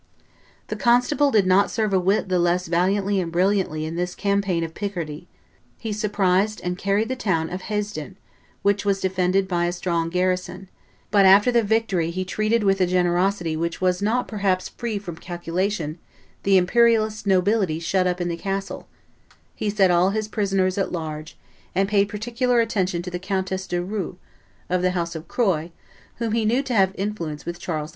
The 0.69 0.75
constable 0.75 1.29
did 1.29 1.45
not 1.45 1.69
serve 1.69 1.93
a 1.93 1.99
whit 1.99 2.27
the 2.27 2.39
less 2.39 2.65
valiantly 2.65 3.19
and 3.21 3.31
brilliantly 3.31 3.85
in 3.85 3.95
this 3.97 4.15
campaign 4.15 4.63
of 4.63 4.73
Picardy; 4.73 5.27
he 5.77 5.93
surprised 5.93 6.59
and 6.63 6.75
carried 6.75 7.07
the 7.07 7.15
town 7.15 7.51
of 7.51 7.61
Hesdin, 7.61 8.15
which 8.63 8.83
was 8.83 8.99
defended 8.99 9.47
by 9.47 9.65
a 9.65 9.71
strong 9.71 10.09
garrison; 10.09 10.69
but 11.11 11.27
after 11.27 11.51
the 11.51 11.61
victory 11.61 12.09
he 12.09 12.25
treated 12.25 12.63
with 12.63 12.81
a 12.81 12.87
generosity 12.87 13.55
which 13.55 13.79
was 13.79 14.01
not 14.01 14.27
perhaps 14.27 14.69
free 14.69 14.97
from 14.97 15.17
calculation 15.17 15.99
the 16.41 16.57
imperialist 16.57 17.27
nobility 17.27 17.77
shut 17.79 18.07
up 18.07 18.19
in 18.19 18.27
the 18.27 18.35
castle; 18.35 18.87
he 19.55 19.69
set 19.69 19.91
all 19.91 20.09
his 20.09 20.27
prisoners 20.27 20.79
at 20.79 20.91
large, 20.91 21.37
and 21.75 21.87
paid 21.87 22.09
particular 22.09 22.59
attention 22.59 23.03
to 23.03 23.11
the 23.11 23.19
Countess 23.19 23.67
de 23.67 23.79
Roeux, 23.83 24.17
of 24.67 24.81
the 24.81 24.97
house 24.97 25.13
of 25.13 25.27
Croy, 25.27 25.71
whom 26.15 26.31
he 26.31 26.43
knew 26.43 26.63
to 26.63 26.73
have 26.73 26.89
influence 26.95 27.45
with 27.45 27.59
Charles 27.59 27.89
V. 27.89 27.89